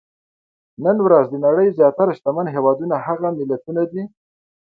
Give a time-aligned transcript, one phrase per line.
[0.83, 4.03] نن ورځ د نړۍ زیاتره شتمن هېوادونه هغه ملتونه دي.